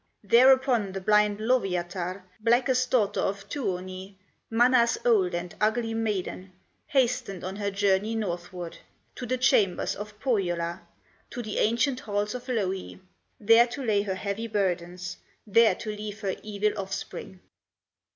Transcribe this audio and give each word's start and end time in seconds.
Thereupon 0.23 0.93
the 0.93 0.99
blind 0.99 1.39
Lowyatar, 1.39 2.23
Blackest 2.39 2.89
daughter 2.89 3.19
of 3.19 3.47
Tuoni, 3.47 4.15
Mana's 4.49 4.97
old 5.05 5.35
and 5.35 5.53
ugly 5.61 5.93
maiden, 5.93 6.53
Hastened 6.87 7.43
on 7.43 7.57
her 7.57 7.69
journey 7.69 8.15
northward, 8.15 8.79
To 9.13 9.27
the 9.27 9.37
chambers 9.37 9.95
of 9.95 10.19
Pohyola, 10.19 10.81
To 11.29 11.43
the 11.43 11.59
ancient 11.59 11.99
halls 11.99 12.33
of 12.33 12.47
Louhi, 12.47 12.99
There 13.39 13.67
to 13.67 13.83
lay 13.83 14.01
her 14.01 14.15
heavy 14.15 14.47
burdens, 14.47 15.17
There 15.45 15.75
to 15.75 15.95
leave 15.95 16.21
her 16.21 16.33
evil 16.41 16.71
offspring. 16.77 17.39